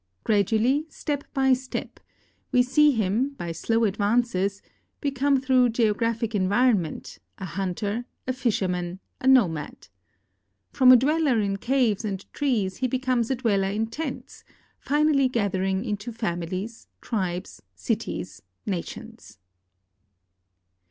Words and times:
Gradually, 0.23 0.87
step 0.89 1.25
b}' 1.35 1.53
step, 1.53 1.99
we 2.51 2.63
see 2.63 2.89
him 2.89 3.35
by 3.37 3.51
slow 3.51 3.83
advances 3.83 4.63
become 4.99 5.39
through 5.39 5.69
geographic 5.69 6.33
environment 6.33 7.19
a 7.37 7.45
hunter, 7.45 8.05
a 8.25 8.33
fisherman, 8.33 8.99
a 9.19 9.27
nomad. 9.27 9.89
From 10.71 10.91
a 10.91 10.97
dweller 10.97 11.39
in 11.39 11.57
caves 11.57 12.03
and 12.03 12.25
trees 12.33 12.77
he 12.77 12.87
becomes 12.87 13.29
a 13.29 13.35
dweller 13.35 13.69
in 13.69 13.85
tents— 13.85 14.43
finally 14.89 15.29
gathering 15.29 15.85
into 15.85 16.11
famil 16.11 16.51
ies, 16.51 16.87
tribes, 16.99 17.61
citips, 17.77 18.41
nations. 18.65 19.37